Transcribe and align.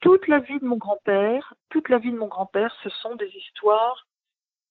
toute 0.00 0.28
la 0.28 0.38
vie 0.38 0.58
de 0.60 0.64
mon 0.64 0.76
grand-père, 0.76 1.54
toute 1.70 1.88
la 1.88 1.98
vie 1.98 2.12
de 2.12 2.18
mon 2.18 2.28
grand-père, 2.28 2.74
ce 2.82 2.88
sont 2.88 3.16
des 3.16 3.28
histoires 3.28 4.06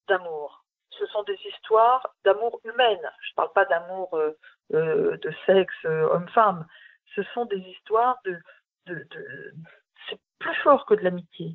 d'amour. 0.08 0.64
Ce 0.90 1.06
sont 1.06 1.22
des 1.24 1.38
histoires 1.54 2.14
d'amour 2.24 2.60
humaine. 2.64 3.10
Je 3.22 3.32
ne 3.32 3.34
parle 3.36 3.52
pas 3.52 3.66
d'amour 3.66 4.14
euh, 4.14 4.36
euh, 4.74 5.16
de 5.18 5.32
sexe 5.46 5.74
euh, 5.84 6.08
homme-femme. 6.10 6.66
Ce 7.14 7.22
sont 7.34 7.44
des 7.44 7.58
histoires 7.58 8.18
de, 8.24 8.40
c'est 10.08 10.18
plus 10.38 10.54
fort 10.62 10.86
que 10.86 10.94
de 10.94 11.02
l'amitié. 11.02 11.54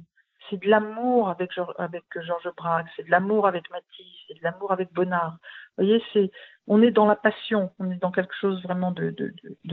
C'est 0.49 0.57
de 0.57 0.69
l'amour 0.69 1.29
avec, 1.29 1.51
Georges 1.53 2.51
Braque, 2.57 2.87
c'est 2.95 3.05
de 3.05 3.11
l'amour 3.11 3.47
avec 3.47 3.69
Matisse, 3.71 4.17
c'est 4.27 4.37
de 4.37 4.43
l'amour 4.43 4.71
avec 4.71 4.91
Bonnard. 4.93 5.37
Vous 5.77 5.85
voyez, 5.85 6.31
on 6.67 6.81
est 6.81 6.91
dans 6.91 7.07
la 7.07 7.15
passion, 7.15 7.71
on 7.79 7.89
est 7.91 7.97
dans 7.97 8.11
quelque 8.11 8.35
chose 8.35 8.61
vraiment 8.61 8.91
de 8.91 9.15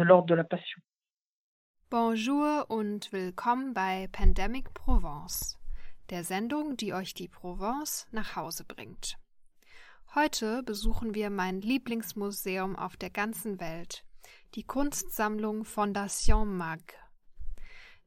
l'ordre 0.03 0.29
de 0.29 0.35
la 0.35 0.45
passion. 0.45 0.81
Bonjour 1.91 2.67
und 2.69 3.13
willkommen 3.13 3.75
bei 3.75 4.09
Pandemic 4.13 4.73
Provence, 4.75 5.59
der 6.11 6.23
Sendung, 6.23 6.77
die 6.77 6.95
euch 6.95 7.15
die 7.15 7.27
Provence 7.27 8.07
nach 8.13 8.37
Hause 8.37 8.63
bringt. 8.63 9.19
Heute 10.15 10.63
besuchen 10.63 11.17
wir 11.17 11.31
mein 11.31 11.61
Lieblingsmuseum 11.61 12.77
auf 12.77 12.97
der 12.97 13.11
ganzen 13.11 13.59
Welt, 13.59 14.05
die 14.55 14.63
Kunstsammlung 14.63 15.65
Fondation 15.65 16.57
Mag. 16.57 16.95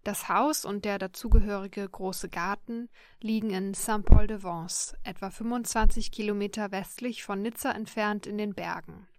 Das 0.05 0.29
Haus 0.29 0.63
und 0.63 0.85
der 0.85 0.97
dazugehörige 0.97 1.89
große 1.89 2.29
Garten 2.29 2.87
liegen 3.19 3.49
in 3.49 3.73
Saint-Paul-de-Vence, 3.73 4.95
etwa 5.03 5.29
25 5.29 6.13
Kilometer 6.13 6.71
westlich 6.71 7.25
von 7.25 7.41
Nizza 7.41 7.71
entfernt 7.71 8.27
in 8.27 8.37
den 8.37 8.53
Bergen. 8.53 9.09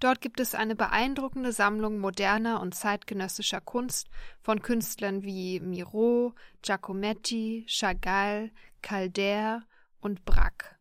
Dort 0.00 0.22
gibt 0.22 0.40
es 0.40 0.54
eine 0.54 0.74
beeindruckende 0.74 1.52
Sammlung 1.52 1.98
moderner 1.98 2.62
und 2.62 2.74
zeitgenössischer 2.74 3.60
Kunst 3.60 4.08
von 4.40 4.62
Künstlern 4.62 5.22
wie 5.22 5.60
Miro, 5.60 6.34
Giacometti, 6.62 7.66
Chagall, 7.68 8.50
Calder 8.80 9.62
und 10.00 10.24
Braque, 10.24 10.76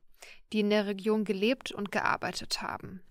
die 0.53 0.61
in 0.61 0.69
der 0.69 0.88
Region 0.88 1.25
gelebt 1.25 1.73
und 1.73 1.91
gearbeitet 1.91 2.61
haben. 2.61 3.02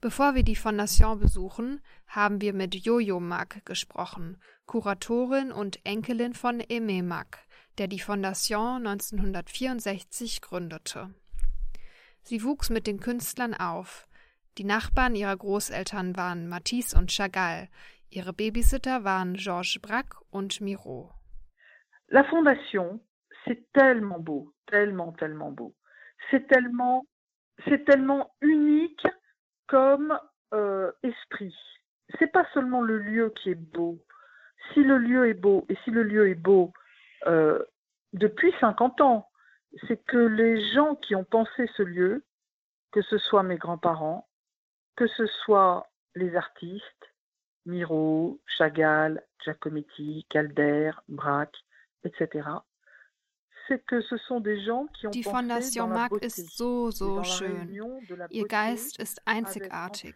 Bevor 0.00 0.34
wir 0.34 0.42
die 0.42 0.56
Fondation 0.56 1.20
besuchen, 1.20 1.80
haben 2.08 2.40
wir 2.40 2.52
mit 2.52 2.74
Jojo 2.74 3.20
Mack 3.20 3.64
gesprochen, 3.64 4.42
Kuratorin 4.66 5.52
und 5.52 5.78
Enkelin 5.86 6.34
von 6.34 6.60
Aimé 6.60 7.04
Mack, 7.04 7.38
der 7.78 7.86
die 7.86 8.00
Fondation 8.00 8.86
1964 8.86 10.42
gründete. 10.42 11.14
Sie 12.22 12.42
wuchs 12.42 12.70
mit 12.70 12.86
den 12.86 12.98
Künstlern 12.98 13.54
auf, 13.54 14.06
die 14.58 14.64
Nachbarn 14.64 15.14
ihrer 15.14 15.36
Großeltern 15.36 16.16
waren 16.16 16.48
Matisse 16.48 16.96
und 16.96 17.10
Chagall. 17.10 17.68
Ihre 18.10 18.32
Babysitter 18.32 19.04
waren 19.04 19.34
Georges 19.34 19.80
Braque 19.82 20.16
und 20.30 20.60
Miro. 20.60 21.10
La 22.08 22.22
Fondation, 22.24 23.00
c'est 23.44 23.72
tellement 23.72 24.20
beau, 24.20 24.52
tellement, 24.66 25.12
tellement 25.12 25.50
beau. 25.50 25.74
C'est 26.30 26.46
tellement, 26.46 27.06
c'est 27.66 27.84
tellement 27.84 28.32
unique 28.40 29.06
comme 29.66 30.16
euh, 30.52 30.92
esprit. 31.02 31.54
C'est 32.18 32.30
pas 32.30 32.46
seulement 32.54 32.82
le 32.82 32.98
lieu 32.98 33.30
qui 33.30 33.50
est 33.50 33.54
beau. 33.72 33.98
Si 34.72 34.82
le 34.82 34.98
lieu 34.98 35.28
est 35.28 35.34
beau, 35.34 35.66
et 35.68 35.76
si 35.84 35.90
le 35.90 36.02
lieu 36.02 36.28
est 36.28 36.36
beau 36.36 36.72
euh, 37.26 37.58
depuis 38.12 38.52
50 38.60 39.00
ans, 39.00 39.28
c'est 39.88 40.02
que 40.04 40.16
les 40.16 40.72
gens 40.72 40.94
qui 40.94 41.14
ont 41.14 41.24
pensé 41.24 41.68
ce 41.76 41.82
lieu, 41.82 42.24
que 42.92 43.02
ce 43.02 43.18
soit 43.18 43.42
mes 43.42 43.56
grands-parents, 43.56 44.28
que 44.96 45.06
ce 45.08 45.26
soit 45.44 45.90
les 46.14 46.34
artistes, 46.36 47.12
Miro, 47.66 48.40
Chagall, 48.46 49.22
Giacometti, 49.42 50.26
Calder, 50.28 50.92
Braque, 51.08 51.56
etc., 52.04 52.62
Die 55.14 55.22
Fondation 55.22 55.88
Mack 55.88 56.12
ist 56.20 56.56
so, 56.56 56.90
so 56.90 57.24
schön. 57.24 57.74
Ihr 58.28 58.46
Geist 58.46 58.98
ist 58.98 59.26
einzigartig. 59.26 60.14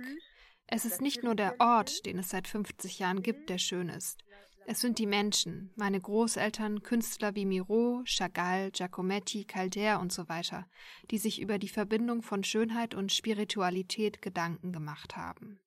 Es 0.67 0.84
ist 0.84 1.00
nicht 1.00 1.22
nur 1.22 1.34
der 1.34 1.55
Ort, 1.59 2.05
den 2.05 2.19
es 2.19 2.28
seit 2.28 2.47
50 2.47 2.99
Jahren 2.99 3.22
gibt, 3.22 3.49
der 3.49 3.56
schön 3.56 3.88
ist. 3.88 4.22
Es 4.71 4.83
sind 4.83 4.99
die 4.99 5.06
Menschen, 5.06 5.73
meine 5.77 5.99
Großeltern, 5.99 6.83
Künstler 6.83 7.34
wie 7.34 7.47
Miro, 7.47 8.03
Chagall, 8.05 8.71
Giacometti, 8.71 9.47
Calder 9.47 9.99
und 9.99 10.12
so 10.12 10.29
weiter, 10.29 10.69
die 11.11 11.17
sich 11.17 11.41
über 11.41 11.59
die 11.59 11.71
Verbindung 11.71 12.21
von 12.21 12.45
Schönheit 12.45 12.95
und 12.95 13.11
Spiritualität 13.11 14.21
Gedanken 14.21 14.71
gemacht 14.75 15.17
haben. 15.17 15.59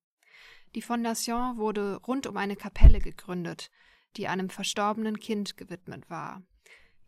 Die 0.75 0.84
Fondation 0.84 1.57
wurde 1.57 1.95
rund 2.06 2.28
um 2.28 2.38
eine 2.38 2.56
Kapelle 2.56 3.00
gegründet, 3.00 3.72
die 4.17 4.28
einem 4.28 4.51
verstorbenen 4.51 5.19
Kind 5.19 5.57
gewidmet 5.57 6.07
war. 6.12 6.44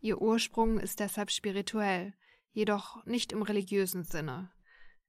Ihr 0.00 0.20
Ursprung 0.20 0.80
ist 0.80 0.98
deshalb 0.98 1.30
spirituell, 1.30 2.12
jedoch 2.50 3.06
nicht 3.06 3.30
im 3.30 3.42
religiösen 3.42 4.02
Sinne. 4.02 4.50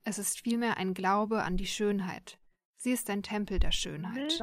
Es 0.03 0.19
ist 0.19 0.39
vielmehr 0.39 0.77
ein 0.77 0.93
Glaube 0.93 1.41
an 1.41 1.57
die 1.57 1.65
Schönheit. 1.65 2.37
Sie 2.75 2.91
ist 2.91 3.09
ein 3.09 3.23
Tempel 3.23 3.57
der 3.57 3.71
Schönheit. 3.71 4.39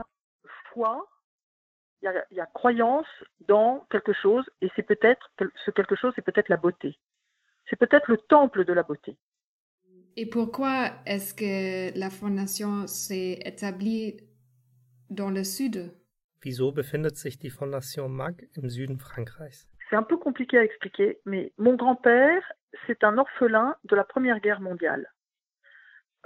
Il 2.02 2.06
y, 2.06 2.08
a, 2.08 2.24
il 2.30 2.36
y 2.36 2.40
a, 2.40 2.46
croyance 2.46 3.06
dans 3.48 3.86
quelque 3.90 4.12
chose, 4.12 4.44
et 4.60 4.68
c'est 4.74 4.82
peut-être, 4.82 5.30
ce 5.64 5.70
quelque 5.70 5.94
chose, 5.94 6.12
c'est 6.16 6.24
peut-être 6.24 6.48
la 6.48 6.56
beauté. 6.56 6.98
C'est 7.70 7.76
peut-être 7.76 8.10
le 8.10 8.18
temple 8.18 8.64
de 8.64 8.72
la 8.72 8.82
beauté. 8.82 9.16
Et 10.16 10.26
pourquoi 10.26 10.90
est-ce 11.06 11.32
que 11.32 11.96
la 11.98 12.10
fondation 12.10 12.86
s'est 12.86 13.38
établie 13.44 14.20
dans 15.10 15.30
le 15.30 15.44
sud? 15.44 15.92
Wieso 16.44 16.72
befindet 16.72 17.16
sich 17.16 17.38
die 17.38 17.50
Fondation 17.50 18.08
MAG 18.08 18.48
im 18.56 18.68
Süden 18.68 18.98
Frankreichs? 18.98 19.68
C'est 19.88 19.96
un 19.96 20.02
peu 20.02 20.16
compliqué 20.16 20.58
à 20.58 20.64
expliquer, 20.64 21.20
mais 21.24 21.52
mon 21.56 21.76
grand-père, 21.76 22.42
c'est 22.86 23.04
un 23.04 23.16
orphelin 23.16 23.76
de 23.84 23.94
la 23.94 24.04
Première 24.04 24.40
Guerre 24.40 24.60
mondiale. 24.60 25.06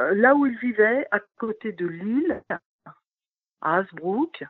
Euh, 0.00 0.14
là 0.14 0.34
où 0.34 0.46
il 0.46 0.56
vivait, 0.58 1.06
à 1.10 1.20
côté 1.36 1.72
de 1.72 1.86
Lille, 1.86 2.42
à 3.60 3.76
Hasbrook, 3.78 4.44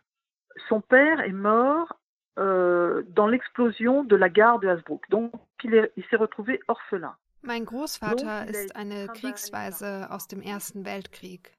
son 0.68 0.80
père 0.80 1.20
est 1.20 1.32
mort 1.32 1.96
euh, 2.38 3.02
dans 3.08 3.26
l'explosion 3.26 4.04
de 4.04 4.16
la 4.16 4.28
gare 4.28 4.58
de 4.60 4.68
Hasbrook. 4.68 5.08
Donc, 5.08 5.32
il, 5.64 6.04
s'est 6.10 6.16
retrouvé 6.16 6.60
orphelin. 6.68 7.16
Mein 7.42 7.64
Großvater 7.64 8.46
ist 8.48 8.74
eine 8.74 9.06
Kriegsweise 9.08 10.08
aus 10.10 10.26
dem 10.26 10.42
Ersten 10.42 10.84
Weltkrieg. 10.84 11.52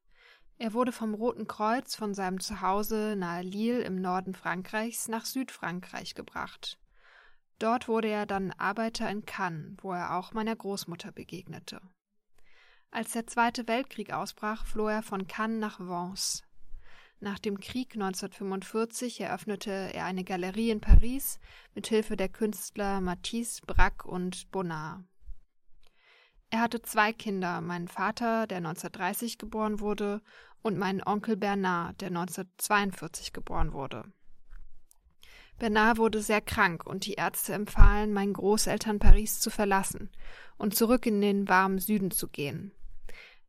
Er 0.59 0.73
wurde 0.73 0.91
vom 0.91 1.13
Roten 1.13 1.47
Kreuz 1.47 1.95
von 1.95 2.13
seinem 2.13 2.39
Zuhause 2.39 3.15
nahe 3.15 3.43
Lille 3.43 3.81
im 3.81 4.01
Norden 4.01 4.33
Frankreichs 4.33 5.07
nach 5.07 5.25
Südfrankreich 5.25 6.15
gebracht. 6.15 6.77
Dort 7.59 7.87
wurde 7.87 8.07
er 8.07 8.25
dann 8.25 8.51
Arbeiter 8.57 9.09
in 9.09 9.25
Cannes, 9.25 9.77
wo 9.81 9.93
er 9.93 10.15
auch 10.15 10.33
meiner 10.33 10.55
Großmutter 10.55 11.11
begegnete. 11.11 11.81
Als 12.91 13.11
der 13.11 13.27
Zweite 13.27 13.67
Weltkrieg 13.67 14.13
ausbrach, 14.13 14.65
floh 14.65 14.87
er 14.87 15.03
von 15.03 15.27
Cannes 15.27 15.59
nach 15.59 15.79
Vence. 15.79 16.46
Nach 17.19 17.39
dem 17.39 17.59
Krieg 17.59 17.93
1945 17.95 19.21
eröffnete 19.21 19.71
er 19.71 20.05
eine 20.05 20.23
Galerie 20.23 20.69
in 20.69 20.81
Paris 20.81 21.39
mit 21.73 21.87
Hilfe 21.87 22.15
der 22.15 22.29
Künstler 22.29 23.01
Matisse, 23.01 23.61
Braque 23.65 24.07
und 24.07 24.51
Bonnard. 24.51 25.03
Er 26.49 26.61
hatte 26.61 26.81
zwei 26.81 27.13
Kinder, 27.13 27.59
meinen 27.61 27.87
Vater, 27.87 28.45
der 28.45 28.57
1930 28.57 29.37
geboren 29.39 29.79
wurde, 29.79 30.21
und 30.61 30.77
meinen 30.77 31.01
Onkel 31.03 31.37
Bernard, 31.37 32.01
der 32.01 32.09
1942 32.09 33.33
geboren 33.33 33.73
wurde. 33.73 34.03
Bernard 35.57 35.97
wurde 35.97 36.21
sehr 36.21 36.41
krank 36.41 36.85
und 36.85 37.05
die 37.05 37.13
Ärzte 37.13 37.53
empfahlen, 37.53 38.13
meinen 38.13 38.33
Großeltern 38.33 38.99
Paris 38.99 39.39
zu 39.39 39.49
verlassen 39.49 40.11
und 40.57 40.75
zurück 40.75 41.05
in 41.07 41.19
den 41.19 41.47
warmen 41.47 41.79
Süden 41.79 42.11
zu 42.11 42.27
gehen. 42.27 42.71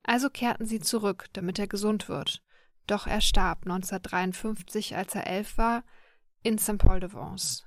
Also 0.03 0.31
kehrten 0.31 0.65
sie 0.65 0.81
zurück, 0.81 1.27
damit 1.35 1.59
er 1.59 1.67
gesund 1.67 2.09
wird, 2.09 2.43
doch 2.91 3.07
er 3.07 3.21
starb 3.21 3.63
1953, 3.65 4.97
als 4.97 5.15
er 5.15 5.27
elf 5.27 5.57
war, 5.59 5.85
in 6.43 6.59
Saint-Paul-de-Vence. 6.59 7.65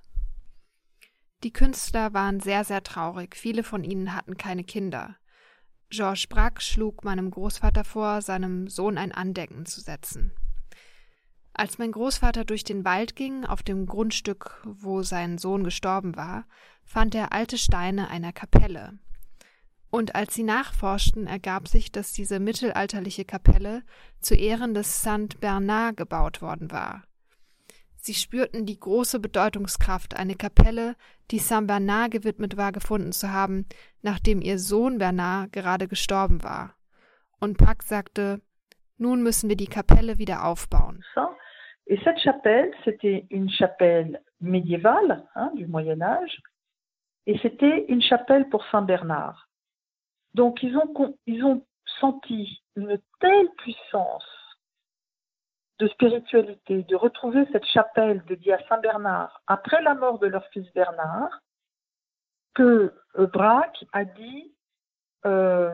Die 1.44 1.53
Künstler 1.53 2.13
waren 2.13 2.39
sehr, 2.39 2.63
sehr 2.63 2.83
traurig, 2.83 3.35
viele 3.35 3.63
von 3.63 3.83
ihnen 3.83 4.13
hatten 4.13 4.38
keine 4.38 4.63
Kinder. 4.63 5.15
Georges 5.89 6.27
Braque 6.27 6.62
schlug 6.62 7.03
meinem 7.03 7.31
Großvater 7.31 7.83
vor, 7.83 8.21
seinem 8.21 8.68
Sohn 8.68 8.97
ein 8.97 9.12
Andenken 9.12 9.65
zu 9.65 9.81
setzen. 9.81 10.31
Als 11.53 11.77
mein 11.77 11.91
Großvater 11.91 12.45
durch 12.45 12.63
den 12.63 12.85
Wald 12.85 13.15
ging, 13.15 13.45
auf 13.45 13.62
dem 13.62 13.85
Grundstück, 13.85 14.62
wo 14.63 15.03
sein 15.03 15.38
Sohn 15.38 15.63
gestorben 15.63 16.15
war, 16.15 16.45
fand 16.83 17.13
er 17.13 17.33
alte 17.33 17.57
Steine 17.57 18.09
einer 18.09 18.31
Kapelle, 18.31 19.00
und 19.91 20.15
als 20.15 20.33
sie 20.33 20.43
nachforschten, 20.43 21.27
ergab 21.27 21.67
sich, 21.67 21.91
dass 21.91 22.13
diese 22.13 22.39
mittelalterliche 22.39 23.25
Kapelle 23.25 23.83
zu 24.19 24.35
Ehren 24.35 24.73
des 24.73 25.01
St. 25.01 25.39
Bernard 25.39 25.97
gebaut 25.97 26.41
worden 26.41 26.71
war. 26.71 27.03
Sie 27.97 28.15
spürten 28.15 28.65
die 28.65 28.79
große 28.79 29.19
Bedeutungskraft, 29.19 30.17
eine 30.17 30.35
Kapelle, 30.35 30.95
die 31.29 31.38
St. 31.38 31.67
Bernard 31.67 32.11
gewidmet 32.11 32.57
war, 32.57 32.71
gefunden 32.71 33.11
zu 33.11 33.31
haben, 33.31 33.67
nachdem 34.01 34.41
ihr 34.41 34.57
Sohn 34.57 34.97
Bernard 34.97 35.51
gerade 35.51 35.88
gestorben 35.88 36.41
war. 36.41 36.73
Und 37.39 37.57
Brack 37.57 37.83
sagte, 37.83 38.41
nun 38.97 39.21
müssen 39.21 39.49
wir 39.49 39.57
die 39.57 39.67
Kapelle 39.67 40.17
wieder 40.17 40.45
aufbauen. 40.45 41.03
Et 41.88 41.99
cette 42.03 42.19
chapelle, 42.21 42.71
c'était 42.85 43.25
une 43.29 43.49
chapelle 43.49 44.21
médiévale 44.39 45.27
hein, 45.35 45.51
du 45.55 45.67
Moyen 45.67 46.01
Âge, 46.01 46.41
et 47.25 47.38
c'était 47.41 47.85
une 47.89 48.01
chapelle 48.01 48.47
pour 48.49 48.63
Saint 48.71 48.83
Bernard. 48.83 49.50
Donc 50.33 50.63
ils 50.63 50.77
ont, 50.77 51.17
ils 51.25 51.43
ont 51.43 51.65
senti 51.99 52.61
une 52.75 52.99
telle 53.19 53.49
puissance 53.57 54.23
de 55.79 55.87
spiritualité, 55.87 56.83
de 56.83 56.95
retrouver 56.95 57.45
cette 57.51 57.65
chapelle 57.65 58.23
dédiée 58.27 58.53
à 58.53 58.67
Saint 58.67 58.79
Bernard 58.79 59.41
après 59.47 59.81
la 59.81 59.95
mort 59.95 60.19
de 60.19 60.27
leur 60.27 60.45
fils 60.49 60.71
Bernard, 60.73 61.41
que 62.53 62.93
euh, 63.17 63.27
Braque 63.27 63.83
a 63.91 64.05
dit 64.05 64.53
euh, 65.25 65.73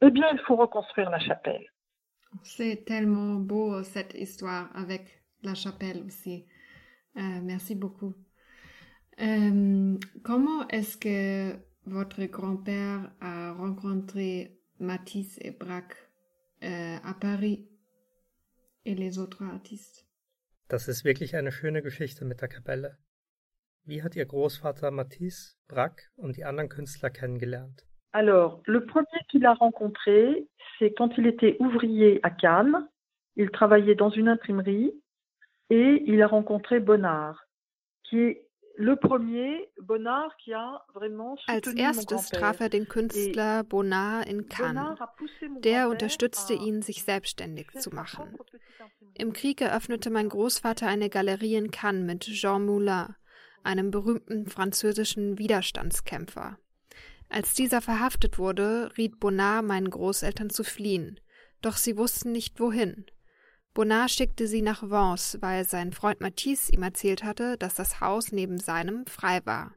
Eh 0.00 0.10
bien, 0.10 0.28
il 0.32 0.38
faut 0.40 0.56
reconstruire 0.56 1.10
la 1.10 1.20
chapelle. 1.20 1.66
C'est 2.42 2.84
tellement 2.84 3.34
beau 3.34 3.82
cette 3.84 4.14
histoire 4.14 4.68
avec 4.74 5.22
la 5.42 5.54
chapelle 5.54 6.02
aussi. 6.04 6.44
Euh, 7.16 7.40
merci 7.42 7.74
beaucoup. 7.74 8.14
comment 10.24 10.68
est-ce 10.68 10.96
que 10.96 11.56
votre 11.88 12.22
grand-père 12.24 13.10
a 13.20 13.52
rencontré 13.52 14.58
Matisse 14.78 15.38
et 15.40 15.50
Braque 15.50 15.96
à 16.62 17.14
Paris 17.20 17.68
et 18.84 18.94
les 18.94 19.18
autres 19.18 19.42
artistes? 19.42 20.04
Das 20.68 20.86
ist 20.86 21.04
wirklich 21.04 21.34
eine 21.34 21.50
schöne 21.50 21.80
Geschichte 21.82 22.26
mit 22.26 22.42
der 22.42 22.48
Kapelle. 22.48 22.98
Wie 23.84 24.02
hat 24.02 24.16
Ihr 24.16 24.26
Großvater 24.26 24.90
Matisse, 24.90 25.56
Braque 25.66 26.10
und 26.16 26.36
die 26.36 26.44
anderen 26.44 26.68
Künstler 26.68 27.08
kennengelernt? 27.08 27.86
Alors, 28.12 28.62
le 28.66 28.84
premier 28.84 29.24
qu'il 29.30 29.46
a 29.46 29.54
rencontré, 29.54 30.46
c'est 30.78 30.92
quand 30.92 31.16
il 31.16 31.26
était 31.26 31.56
ouvrier 31.58 32.20
à 32.22 32.30
Cannes. 32.30 32.88
Il 33.36 33.50
travaillait 33.50 33.94
dans 33.94 34.10
une 34.10 34.28
imprimerie 34.28 34.92
et 35.70 36.02
il 36.06 36.20
a 36.22 36.26
rencontré 36.26 36.80
Bonnard, 36.80 37.46
qui 38.04 38.18
est 38.18 38.47
Als 41.46 41.74
erstes 41.74 42.28
traf 42.30 42.60
er 42.60 42.68
den 42.68 42.88
Künstler 42.88 43.64
Bonnard 43.64 44.28
in 44.28 44.48
Cannes. 44.48 44.98
Der 45.58 45.88
unterstützte 45.88 46.54
ihn, 46.54 46.82
sich 46.82 47.02
selbstständig 47.02 47.70
zu 47.78 47.90
machen. 47.90 48.38
Im 49.14 49.32
Krieg 49.32 49.60
eröffnete 49.60 50.10
mein 50.10 50.28
Großvater 50.28 50.86
eine 50.86 51.10
Galerie 51.10 51.56
in 51.56 51.70
Cannes 51.70 52.06
mit 52.06 52.20
Jean 52.20 52.64
Moulin 52.64 53.14
einem 53.64 53.90
berühmten 53.90 54.46
französischen 54.46 55.38
Widerstandskämpfer. 55.38 56.58
Als 57.28 57.54
dieser 57.54 57.82
verhaftet 57.82 58.38
wurde, 58.38 58.90
riet 58.96 59.20
Bonnard 59.20 59.64
meinen 59.64 59.90
Großeltern 59.90 60.50
zu 60.50 60.64
fliehen, 60.64 61.20
doch 61.60 61.76
sie 61.76 61.96
wussten 61.96 62.32
nicht 62.32 62.60
wohin. 62.60 63.06
Bonnard 63.78 64.10
schickte 64.10 64.48
sie 64.48 64.60
nach 64.60 64.82
Vence, 64.82 65.38
weil 65.40 65.62
sein 65.62 65.92
Freund 65.92 66.20
Matisse 66.20 66.72
ihm 66.72 66.82
erzählt 66.82 67.22
hatte, 67.22 67.56
dass 67.56 67.76
das 67.76 68.00
Haus 68.00 68.32
neben 68.32 68.58
seinem 68.58 69.06
frei 69.06 69.38
war. 69.44 69.70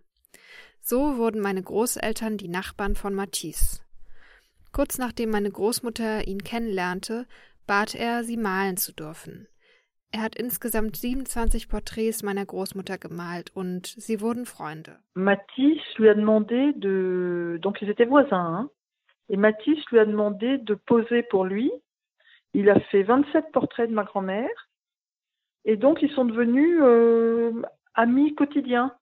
So 0.82 1.18
wurden 1.18 1.40
meine 1.40 1.62
Großeltern 1.62 2.38
die 2.38 2.48
Nachbarn 2.48 2.96
von 2.96 3.14
Matisse. 3.14 3.84
Kurz 4.74 4.98
nachdem 4.98 5.30
meine 5.30 5.52
Großmutter 5.52 6.28
ihn 6.28 6.40
kennenlernte, 6.40 7.28
bat 7.68 7.94
er, 7.94 8.24
sie 8.24 8.38
malen 8.38 8.76
zu 8.76 8.92
dürfen. 8.92 9.48
Er 10.12 10.24
hat 10.24 10.36
insgesamt 10.36 10.96
27 10.96 11.70
Porträts 11.70 12.24
meiner 12.24 12.48
Großmutter 12.48 12.98
gemalt 12.98 13.56
und 13.56 13.86
sie 13.86 14.20
wurden 14.20 14.48
Freunde. 14.48 14.98
Matisse 15.14 15.84
lui 15.98 16.10
a 16.10 16.16
demandé 16.16 16.74
de. 16.74 17.60
Donc 17.62 17.84
ils 17.84 17.90
étaient 17.92 18.10
voisins, 18.10 18.62
hein? 18.62 18.70
Et 19.30 19.38
Matisse 19.38 19.86
lui 19.92 20.00
a 20.00 20.06
demandé 20.06 20.58
de 20.58 20.74
poser 20.74 21.22
pour 21.22 21.46
lui. 21.46 21.72
Il 22.54 22.70
a 22.70 22.80
fait 22.80 23.04
27 23.04 23.52
portraits 23.52 23.90
de 23.90 23.96
ma 23.96 24.04
grand-mère. 24.04 24.70
Et 25.66 25.78
donc 25.78 26.00
ils 26.02 26.12
sont 26.12 26.26
devenus 26.26 26.80
euh, 26.82 27.62
amis 27.94 28.36
quotidiens. 28.36 28.94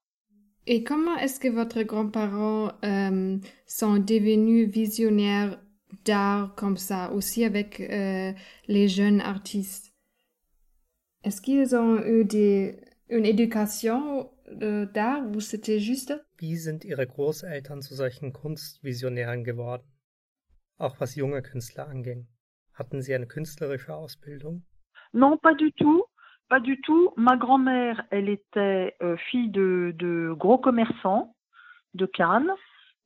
Et 0.67 0.83
comment 0.83 1.15
est-ce 1.17 1.39
que 1.39 1.47
votre 1.47 1.81
grand-parents 1.83 2.73
euh, 2.83 3.37
sont 3.65 3.97
devenus 3.97 4.69
visionnaires 4.69 5.59
d'art 6.05 6.53
comme 6.55 6.77
ça, 6.77 7.11
aussi 7.11 7.43
avec 7.43 7.79
euh, 7.79 8.33
les 8.67 8.87
jeunes 8.87 9.21
artistes? 9.21 9.93
Est-ce 11.23 11.41
qu'ils 11.41 11.75
ont 11.75 12.03
eu 12.05 12.23
des, 12.23 12.79
une 13.09 13.25
éducation 13.25 14.29
euh, 14.61 14.85
da, 14.85 15.23
où 15.33 15.39
c'était 15.39 15.79
juste? 15.79 16.13
Wie 16.37 16.55
sind 16.55 16.85
Ihre 16.85 17.05
Großeltern 17.05 17.81
zu 17.81 17.95
solchen 17.95 18.31
Kunstvisionären 18.31 19.43
geworden? 19.43 19.83
Auch 20.77 20.99
was 20.99 21.15
junge 21.15 21.41
Künstler 21.41 21.87
anging. 21.89 22.27
Hatten 22.79 23.01
Sie 23.01 23.13
eine 23.13 23.27
künstlerische 23.27 23.93
Ausbildung? 23.93 24.63
Non, 25.11 25.37
pas 25.37 25.53
du 25.53 25.73
tout. 25.73 26.05
Pas 26.47 26.61
du 26.61 26.79
tout. 26.79 27.13
Ma 27.17 27.35
grand-mère, 27.35 28.01
elle 28.09 28.29
était 28.29 28.95
euh, 29.03 29.17
fille 29.17 29.49
de, 29.49 30.33
gros 30.37 30.57
commerçants 30.57 31.35
de 31.93 32.05
Cannes. 32.05 32.53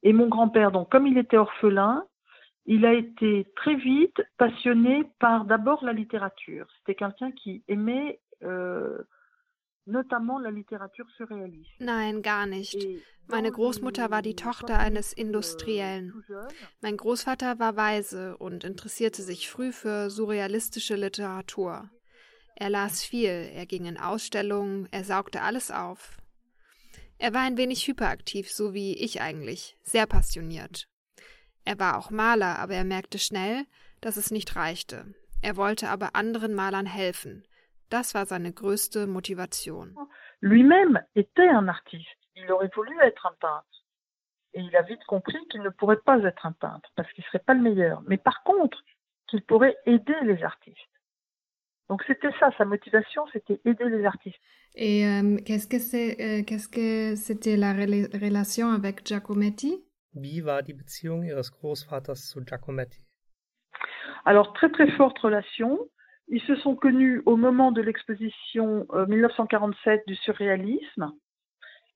Et 0.03 0.13
mon 0.13 0.27
grand-père, 0.27 0.71
donc 0.71 0.91
comme 0.91 1.07
il 1.07 1.17
était 1.17 1.37
orphelin, 1.37 2.05
il 2.65 2.85
a 2.85 2.93
été 2.93 3.51
très 3.55 3.75
vite 3.75 4.21
passionné 4.37 5.05
par 5.19 5.45
d'abord 5.45 5.83
la 5.83 5.93
littérature. 5.93 6.67
C'était 6.77 6.95
quelqu'un 6.95 7.31
qui 7.31 7.63
aimait 7.67 8.19
euh, 8.43 8.99
Nein, 11.79 12.21
gar 12.21 12.45
nicht. 12.45 12.77
Meine 13.27 13.51
Großmutter 13.51 14.11
war 14.11 14.21
die 14.21 14.35
Tochter 14.35 14.79
eines 14.79 15.11
euh, 15.11 15.21
Industriellen. 15.21 16.23
Mein 16.81 16.97
Großvater 16.97 17.59
war 17.59 17.75
weise 17.75 18.37
und 18.37 18.63
interessierte 18.63 19.23
sich 19.23 19.49
früh 19.49 19.71
für 19.71 20.09
surrealistische 20.09 20.95
Literatur. 20.95 21.89
Er 22.55 22.69
las 22.69 23.03
viel, 23.03 23.49
er 23.53 23.65
ging 23.65 23.85
in 23.85 23.97
Ausstellungen, 23.97 24.87
er 24.91 25.03
saugte 25.03 25.41
alles 25.41 25.71
auf. 25.71 26.17
Er 27.17 27.33
war 27.33 27.41
ein 27.41 27.57
wenig 27.57 27.87
hyperaktiv, 27.87 28.51
so 28.51 28.73
wie 28.73 28.95
ich 28.97 29.21
eigentlich, 29.21 29.77
sehr 29.83 30.05
passioniert. 30.05 30.87
Er 31.65 31.79
war 31.79 31.97
auch 31.97 32.09
Maler, 32.09 32.59
aber 32.59 32.75
er 32.75 32.83
merkte 32.83 33.19
schnell, 33.19 33.65
dass 34.01 34.17
es 34.17 34.31
nicht 34.31 34.55
reichte. 34.55 35.13
Er 35.41 35.57
wollte 35.57 35.89
aber 35.89 36.15
anderen 36.15 36.53
Malern 36.53 36.85
helfen. 36.85 37.45
Das 37.93 38.15
war 38.15 38.25
seine 38.25 38.51
größte 38.51 39.05
Motivation. 39.05 39.93
Lui-même 40.41 40.99
était 41.13 41.47
un 41.47 41.67
artiste. 41.67 42.17
Il 42.35 42.51
aurait 42.51 42.71
voulu 42.73 42.91
être 43.03 43.27
un 43.27 43.35
peintre. 43.39 43.85
Et 44.55 44.61
il 44.61 44.75
a 44.75 44.81
vite 44.81 45.03
compris 45.05 45.37
qu'il 45.51 45.61
ne 45.61 45.69
pourrait 45.69 46.01
pas 46.03 46.17
être 46.23 46.43
un 46.47 46.53
peintre 46.53 46.89
parce 46.95 47.07
qu'il 47.13 47.23
ne 47.23 47.27
serait 47.27 47.45
pas 47.45 47.53
le 47.53 47.61
meilleur. 47.61 48.01
Mais 48.07 48.17
par 48.17 48.41
contre, 48.41 48.83
qu'il 49.27 49.43
pourrait 49.43 49.77
aider 49.85 50.15
les 50.23 50.41
artistes. 50.41 50.89
Donc 51.87 52.01
c'était 52.07 52.31
ça, 52.39 52.49
sa 52.57 52.65
motivation, 52.65 53.27
c'était 53.31 53.61
aider 53.63 53.87
les 53.87 54.05
artistes. 54.05 54.41
Et 54.73 55.05
euh, 55.05 55.37
qu'est-ce 55.45 55.67
que 55.67 55.77
c'est, 55.77 56.17
euh, 56.19 56.43
qu'est-ce 56.43 56.69
que 56.69 57.15
c'était 57.15 57.57
la 57.57 57.73
relation 57.73 58.69
avec 58.71 59.05
Giacometti? 59.05 59.85
Wie 60.15 60.43
war 60.43 60.63
die 60.63 60.73
Beziehung 60.73 61.23
Ihres 61.23 61.51
Großvaters 61.51 62.27
zu 62.31 62.43
Giacometti? 62.43 63.03
Alors, 64.25 64.51
très 64.53 64.71
très 64.71 64.89
forte 64.97 65.19
relation. 65.19 65.77
Ils 66.33 66.41
se 66.41 66.55
sont 66.55 66.75
connus 66.75 67.21
au 67.27 67.35
moment 67.35 67.71
de 67.71 67.79
l'exposition 67.79 68.87
euh, 68.93 69.05
1947 69.05 70.01
du 70.07 70.15
surréalisme. 70.15 71.13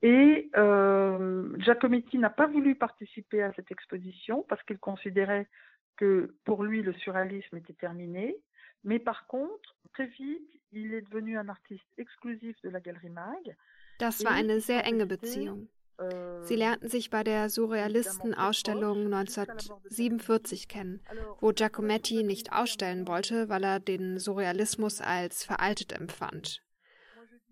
Et 0.03 0.51
euh, 0.55 1.57
Giacometti 1.57 2.19
n'a 2.19 2.29
pas 2.29 2.45
voulu 2.45 2.75
participer 2.75 3.41
à 3.41 3.51
cette 3.53 3.71
exposition 3.71 4.45
parce 4.47 4.61
qu'il 4.61 4.77
considérait 4.77 5.47
que 5.95 6.35
pour 6.45 6.63
lui 6.63 6.83
le 6.83 6.93
surréalisme 6.93 7.57
était 7.57 7.73
terminé. 7.73 8.37
Mais 8.83 8.99
par 8.99 9.25
contre, 9.25 9.75
très 9.91 10.05
vite, 10.05 10.47
il 10.71 10.93
est 10.93 11.01
devenu 11.01 11.35
un 11.35 11.49
artiste 11.49 11.87
exclusif 11.97 12.55
de 12.63 12.69
la 12.69 12.79
Galerie 12.79 13.09
Mag. 13.09 13.55
Das 13.99 14.23
war 14.23 14.33
eine 14.33 14.59
sehr 14.59 14.85
enge 14.85 15.07
Beziehung. 15.07 15.67
Sie 16.41 16.55
lernten 16.55 16.89
sich 16.89 17.09
bei 17.09 17.23
der 17.23 17.49
Surrealisten-Ausstellung 17.49 19.11
1947 19.11 20.67
kennen, 20.67 21.01
wo 21.39 21.51
Giacometti 21.51 22.23
nicht 22.23 22.53
ausstellen 22.53 23.07
wollte, 23.07 23.49
weil 23.49 23.63
er 23.63 23.79
den 23.79 24.19
Surrealismus 24.19 25.01
als 25.01 25.43
veraltet 25.43 25.93
empfand. 25.93 26.61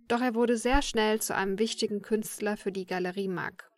Doch 0.07 0.21
er 0.21 0.35
wurde 0.35 0.57
sehr 0.57 0.83
schnell 0.83 1.19
zu 1.19 1.35
einem 1.35 1.57
wichtigen 1.57 2.03
Künstler 2.03 2.57
für 2.57 2.71
die 2.71 2.85
Galerie 2.85 3.27
Mag. 3.27 3.71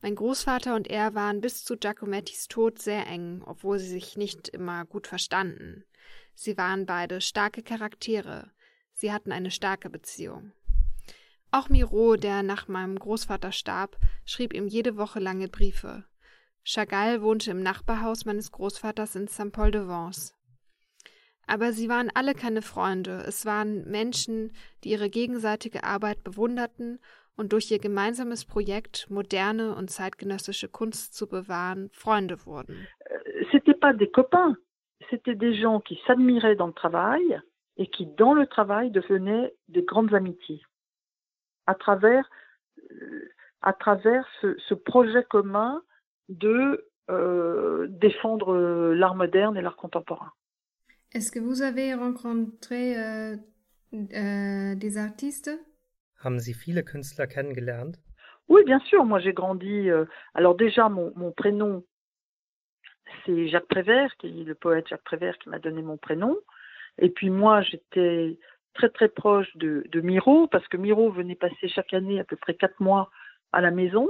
Mein 0.00 0.14
Großvater 0.14 0.74
und 0.74 0.88
er 0.88 1.14
waren 1.14 1.42
bis 1.42 1.62
zu 1.62 1.76
Giacomettis 1.76 2.48
Tod 2.48 2.78
sehr 2.78 3.06
eng, 3.06 3.42
obwohl 3.44 3.78
sie 3.78 3.88
sich 3.88 4.16
nicht 4.16 4.48
immer 4.48 4.86
gut 4.86 5.06
verstanden. 5.06 5.84
Sie 6.34 6.56
waren 6.56 6.86
beide 6.86 7.20
starke 7.20 7.62
Charaktere. 7.62 8.50
Sie 8.94 9.12
hatten 9.12 9.30
eine 9.30 9.50
starke 9.50 9.90
Beziehung. 9.90 10.52
Auch 11.52 11.68
Miro, 11.68 12.14
der 12.14 12.44
nach 12.44 12.68
meinem 12.68 12.96
Großvater 12.96 13.50
starb, 13.50 13.96
schrieb 14.24 14.54
ihm 14.54 14.68
jede 14.68 14.96
Woche 14.96 15.18
lange 15.18 15.48
Briefe. 15.48 16.04
Chagall 16.62 17.22
wohnte 17.22 17.50
im 17.50 17.60
Nachbarhaus 17.62 18.24
meines 18.24 18.52
Großvaters 18.52 19.16
in 19.16 19.26
Saint-Paul-de-Vence. 19.26 20.36
Aber 21.48 21.72
sie 21.72 21.88
waren 21.88 22.10
alle 22.14 22.34
keine 22.34 22.62
Freunde, 22.62 23.24
es 23.26 23.44
waren 23.44 23.90
Menschen, 23.90 24.52
die 24.84 24.90
ihre 24.90 25.10
gegenseitige 25.10 25.82
Arbeit 25.82 26.22
bewunderten 26.22 27.00
und 27.36 27.52
durch 27.52 27.68
ihr 27.72 27.80
gemeinsames 27.80 28.44
Projekt, 28.44 29.10
moderne 29.10 29.74
und 29.74 29.90
zeitgenössische 29.90 30.68
Kunst 30.68 31.14
zu 31.14 31.26
bewahren, 31.26 31.90
Freunde 31.92 32.46
wurden. 32.46 32.86
C'était 33.50 33.74
pas 33.74 33.92
des 33.92 34.12
copains, 34.12 34.56
c'était 35.08 35.34
des 35.34 35.60
gens 35.60 35.80
qui 35.80 35.98
s'admiraient 36.06 36.54
dans 36.54 36.68
le 36.68 36.74
travail 36.74 37.40
et 37.76 37.88
qui, 37.88 38.06
dans 38.16 38.34
le 38.34 38.46
travail, 38.46 38.92
devenaient 38.92 39.52
des 39.66 39.82
grandes 39.84 40.14
amitiés 40.14 40.62
à 41.70 41.74
travers, 41.74 42.26
euh, 42.90 43.28
à 43.62 43.72
travers 43.72 44.24
ce, 44.40 44.48
ce 44.68 44.74
projet 44.74 45.24
commun 45.24 45.82
de 46.28 46.86
euh, 47.10 47.86
défendre 47.88 48.48
l'art 49.02 49.14
moderne 49.14 49.56
et 49.56 49.62
l'art 49.62 49.76
contemporain. 49.84 50.32
Est-ce 51.12 51.30
que 51.32 51.40
vous 51.48 51.62
avez 51.62 51.94
rencontré 51.94 52.82
euh, 52.96 53.36
euh, 53.94 54.74
des 54.74 54.98
artistes? 54.98 55.50
Haben 56.22 56.38
Sie 56.38 56.54
viele 56.54 56.82
Künstler 56.84 57.26
kennengelernt? 57.26 57.96
Oui, 58.48 58.62
bien 58.64 58.80
sûr. 58.80 59.04
Moi, 59.04 59.20
j'ai 59.20 59.32
grandi. 59.32 59.88
Euh, 59.88 60.04
alors 60.34 60.54
déjà, 60.56 60.88
mon, 60.88 61.12
mon 61.16 61.32
prénom, 61.32 61.84
c'est 63.24 63.48
Jacques 63.48 63.68
Prévert, 63.68 64.10
qui 64.18 64.26
est 64.26 64.44
le 64.44 64.54
poète 64.54 64.88
Jacques 64.88 65.04
Prévert 65.04 65.36
qui 65.38 65.48
m'a 65.48 65.58
donné 65.58 65.82
mon 65.82 65.96
prénom. 65.96 66.36
Et 66.98 67.10
puis 67.10 67.30
moi, 67.30 67.62
j'étais 67.62 68.38
très 68.74 68.88
très 68.90 69.08
proche 69.08 69.48
de, 69.56 69.84
de 69.90 70.00
Miro, 70.00 70.46
parce 70.48 70.66
que 70.68 70.76
Miro 70.76 71.10
venait 71.10 71.34
passer 71.34 71.68
chaque 71.68 71.94
année 71.94 72.20
à 72.20 72.24
peu 72.24 72.36
près 72.36 72.54
quatre 72.54 72.80
mois 72.80 73.10
à 73.52 73.60
la 73.60 73.70
maison. 73.70 74.08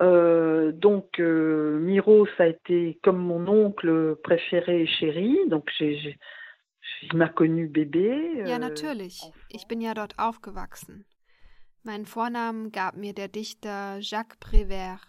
Euh, 0.00 0.70
donc 0.72 1.18
euh, 1.18 1.78
Miro, 1.80 2.26
ça 2.36 2.44
a 2.44 2.46
été 2.46 2.98
comme 3.02 3.18
mon 3.18 3.46
oncle 3.48 4.16
préféré 4.22 4.82
et 4.82 4.86
chéri. 4.86 5.36
Donc 5.48 5.70
j'ai, 5.78 6.18
il 7.02 7.16
m'a 7.16 7.28
connu 7.28 7.66
bébé. 7.68 8.44
Ja, 8.46 8.58
natürlich. 8.58 9.20
Ich 9.50 9.66
bin 9.66 9.80
ja 9.80 9.94
dort 9.94 10.14
aufgewachsen. 10.18 11.04
Meinen 11.82 12.06
Vornamen 12.06 12.70
gab 12.70 12.96
mir 12.96 13.14
der 13.14 13.28
Dichter 13.28 13.98
Jacques 14.00 14.38
Prévert. 14.40 15.00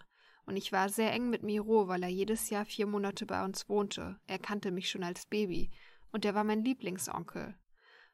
Und 0.46 0.58
ich 0.58 0.72
war 0.72 0.90
sehr 0.90 1.14
eng 1.14 1.30
mit 1.30 1.44
Miro, 1.44 1.88
weil 1.88 2.02
er 2.02 2.10
jedes 2.10 2.50
Jahr 2.50 2.66
vier 2.66 2.88
Monate 2.88 3.28
bei 3.28 3.44
uns 3.44 3.70
wohnte. 3.70 4.18
Er 4.26 4.40
kannte 4.40 4.72
mich 4.72 4.90
schon 4.90 5.04
als 5.04 5.28
Baby. 5.28 5.70
Und 6.12 6.26
er 6.26 6.34
war 6.34 6.44
mein 6.44 6.64
Lieblingsonkel. 6.64 7.54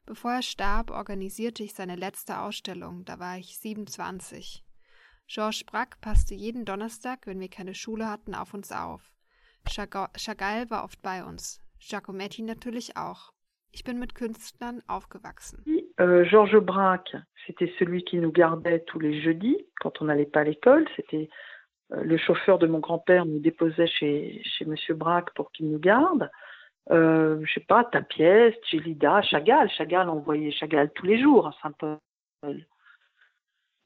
Bevor 0.05 0.33
er 0.33 0.41
starb, 0.43 0.91
organisierte 0.91 1.63
ich 1.63 1.73
seine 1.73 1.95
letzte 1.95 2.39
Ausstellung. 2.39 3.05
Da 3.05 3.19
war 3.19 3.37
ich 3.37 3.57
27. 3.57 4.63
Georges 5.27 5.63
Braque 5.63 5.97
passte 5.99 6.35
jeden 6.35 6.63
Donnerstag, 6.63 7.25
wenn 7.25 7.39
wir 7.39 7.49
keine 7.49 7.73
Schule 7.73 8.07
hatten, 8.07 8.35
auf 8.35 8.53
uns 8.53 8.71
auf. 8.71 9.01
Chagall 9.67 10.69
war 10.69 10.83
oft 10.83 11.01
bei 11.01 11.23
uns. 11.23 11.59
Giacometti 11.79 12.43
natürlich 12.43 12.95
auch. 12.95 13.31
Ich 13.71 13.83
bin 13.83 13.97
mit 13.99 14.13
Künstlern 14.13 14.83
aufgewachsen. 14.87 15.63
Euh, 15.99 16.23
Georges 16.29 16.63
Braque, 16.63 17.17
c'était 17.45 17.73
celui 17.79 18.03
qui 18.03 18.17
nous 18.17 18.31
gardait 18.31 18.83
tous 18.85 18.99
les 18.99 19.21
jeudis 19.21 19.57
quand 19.79 20.01
on 20.01 20.05
n'allait 20.05 20.25
pas 20.27 20.41
à 20.41 20.43
l'école. 20.43 20.87
C'était 20.95 21.29
euh, 21.91 22.03
le 22.03 22.17
chauffeur 22.17 22.59
de 22.59 22.67
mon 22.67 22.79
grand-père 22.79 23.25
nous 23.25 23.39
déposait 23.39 23.87
chez, 23.87 24.41
chez 24.43 24.65
Monsieur 24.65 24.93
Braque 24.93 25.33
pour 25.33 25.51
qu'il 25.51 25.69
nous 25.71 25.79
garde. 25.79 26.29
Euh, 26.91 27.43
je 27.43 27.53
sais 27.53 27.65
pas, 27.65 27.83
Tapiès, 27.85 28.53
Chélida, 28.69 29.21
Chagall. 29.23 29.69
Chagall, 29.71 30.09
on 30.09 30.19
voyait 30.19 30.51
Chagall 30.51 30.91
tous 30.93 31.05
les 31.05 31.21
jours 31.21 31.47
à 31.47 31.55
Saint-Paul. 31.61 31.99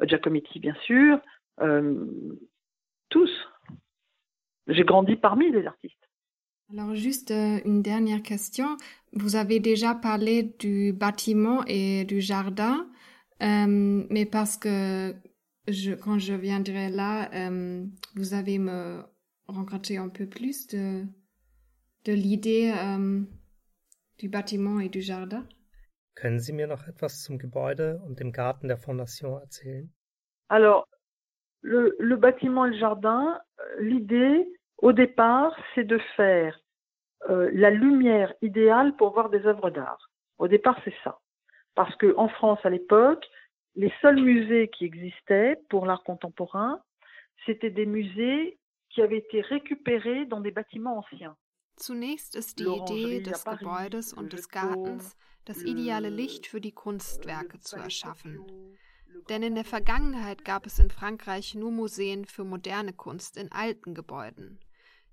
Giacometti, 0.01 0.59
bien 0.59 0.75
sûr, 0.85 1.19
euh, 1.61 2.37
tous. 3.09 3.31
J'ai 4.67 4.83
grandi 4.83 5.15
parmi 5.15 5.51
les 5.51 5.65
artistes. 5.65 6.09
Alors 6.71 6.93
juste 6.93 7.31
euh, 7.31 7.59
une 7.65 7.81
dernière 7.81 8.21
question. 8.21 8.77
Vous 9.13 9.35
avez 9.35 9.59
déjà 9.59 9.95
parlé 9.95 10.43
du 10.59 10.93
bâtiment 10.93 11.63
et 11.65 12.05
du 12.05 12.21
jardin, 12.21 12.87
euh, 13.41 14.05
mais 14.09 14.25
parce 14.25 14.55
que 14.55 15.15
quand 16.03 16.19
je 16.19 16.33
viendrai 16.33 16.89
là, 16.89 17.31
euh, 17.33 17.83
vous 18.15 18.35
avez 18.35 18.59
me 18.59 19.01
rencontré 19.47 19.97
un 19.97 20.09
peu 20.09 20.27
plus 20.27 20.67
de, 20.67 21.05
de 22.05 22.13
l'idée 22.13 22.73
euh, 22.75 23.21
du 24.17 24.29
bâtiment 24.29 24.79
et 24.79 24.89
du 24.89 25.01
jardin. 25.01 25.47
Können 26.15 26.39
Sie 26.39 26.53
mir 26.53 26.67
noch 26.67 26.87
etwas 26.87 27.23
zum 27.23 27.37
Gebäude 27.37 28.01
und 28.05 28.19
dem 28.19 28.31
Garten 28.31 28.67
der 28.67 28.77
Fondation 28.77 29.39
erzählen? 29.39 29.89
Alors, 30.49 30.85
le, 31.61 31.95
le 31.99 32.17
bâtiment 32.17 32.65
et 32.65 32.71
le 32.71 32.77
jardin, 32.77 33.39
euh, 33.59 33.81
l'idée, 33.81 34.47
au 34.77 34.91
départ, 34.91 35.55
c'est 35.73 35.83
de 35.83 35.99
faire 36.15 36.59
euh, 37.29 37.49
la 37.53 37.69
lumière 37.69 38.33
idéale 38.41 38.95
pour 38.95 39.13
voir 39.13 39.29
des 39.29 39.45
œuvres 39.45 39.69
d'art. 39.69 40.09
Au 40.37 40.47
départ, 40.47 40.79
c'est 40.83 40.95
ça. 41.03 41.19
Parce 41.75 41.95
qu'en 41.97 42.27
France, 42.29 42.59
à 42.63 42.69
l'époque, 42.69 43.25
les 43.75 43.91
seuls 44.01 44.21
musées 44.21 44.69
qui 44.69 44.85
existaient 44.85 45.57
pour 45.69 45.85
l'art 45.85 46.03
contemporain, 46.03 46.81
c'était 47.45 47.69
des 47.69 47.85
musées 47.85 48.57
qui 48.89 49.01
avaient 49.01 49.19
été 49.19 49.41
récupérés 49.41 50.25
dans 50.25 50.41
des 50.41 50.51
bâtiments 50.51 50.97
anciens. 50.97 51.35
Zunächst 51.79 52.35
ist 52.35 52.59
die 52.59 52.65
Idee 52.65 53.21
des 53.21 53.45
Gebäudes 53.45 54.11
und 54.11 54.33
des 54.33 54.49
Gartens, 54.49 55.15
das 55.45 55.63
ideale 55.63 56.09
Licht 56.09 56.45
für 56.45 56.59
die 56.59 56.73
Kunstwerke 56.73 57.59
zu 57.61 57.77
erschaffen. 57.77 58.45
Denn 59.29 59.43
in 59.43 59.55
der 59.55 59.63
Vergangenheit 59.63 60.43
gab 60.43 60.65
es 60.65 60.77
in 60.77 60.91
Frankreich 60.91 61.55
nur 61.55 61.71
Museen 61.71 62.25
für 62.25 62.43
moderne 62.43 62.91
Kunst 62.91 63.37
in 63.37 63.51
alten 63.51 63.95
Gebäuden. 63.95 64.59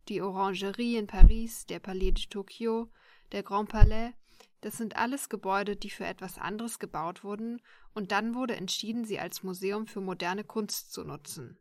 Die 0.08 0.20
Orangerie 0.20 0.96
in 0.96 1.06
Paris, 1.06 1.66
der 1.66 1.78
Palais 1.78 2.12
de 2.12 2.26
Tokyo, 2.26 2.90
der 3.30 3.44
Grand 3.44 3.68
Palais, 3.68 4.12
das 4.61 4.76
sind 4.76 4.96
alles 4.96 5.28
Gebäude, 5.28 5.76
die 5.76 5.90
für 5.90 6.04
etwas 6.04 6.37
anderes 6.37 6.80
gebaut 6.80 7.23
wurden, 7.23 7.62
und 7.94 8.11
dann 8.11 8.35
wurde 8.35 8.56
entschieden, 8.56 9.04
sie 9.04 9.20
als 9.20 9.44
Museum 9.44 9.87
für 9.87 10.00
moderne 10.00 10.42
Kunst 10.42 10.92
zu 10.92 11.04
nutzen. 11.04 11.58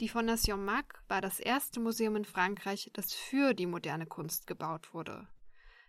Die 0.00 0.10
Fondation 0.10 0.62
Mac 0.62 1.02
war 1.08 1.22
das 1.22 1.40
erste 1.40 1.80
Museum 1.80 2.16
in 2.16 2.26
Frankreich, 2.26 2.90
das 2.92 3.14
für 3.14 3.54
die 3.54 3.64
moderne 3.64 4.04
Kunst 4.04 4.46
gebaut 4.46 4.92
wurde. 4.92 5.26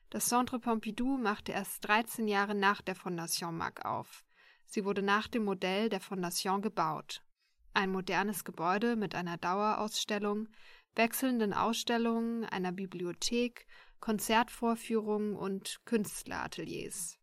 Das 0.09 0.29
Centre 0.29 0.59
Pompidou 0.59 1.17
machte 1.17 1.51
erst 1.51 1.85
13 1.85 2.29
Jahre 2.29 2.55
nach 2.55 2.81
der 2.81 2.95
Fondation 2.95 3.57
Mac 3.57 3.85
auf. 3.85 4.23
Sie 4.65 4.85
wurde 4.85 5.01
nach 5.01 5.27
dem 5.27 5.43
Modell 5.43 5.89
der 5.89 5.99
Fondation 5.99 6.61
gebaut. 6.61 7.21
Ein 7.73 7.91
modernes 7.91 8.45
Gebäude 8.45 8.95
mit 8.95 9.13
einer 9.13 9.35
Dauerausstellung, 9.37 10.47
wechselnden 10.95 11.53
Ausstellungen, 11.53 12.45
einer 12.45 12.71
Bibliothek, 12.71 13.67
Konzertvorführungen 13.99 15.35
und 15.35 15.81
Künstlerateliers. 15.83 17.19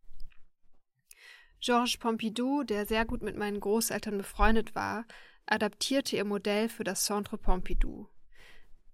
Georges 1.61 1.97
Pompidou, 1.97 2.63
der 2.63 2.85
sehr 2.85 3.05
gut 3.05 3.23
mit 3.23 3.35
meinen 3.37 3.59
Großeltern 3.59 4.19
befreundet 4.19 4.75
war, 4.75 5.05
adaptierte 5.47 6.15
ihr 6.15 6.25
Modell 6.25 6.69
für 6.69 6.83
das 6.83 7.05
Centre 7.05 7.37
Pompidou. 7.37 8.07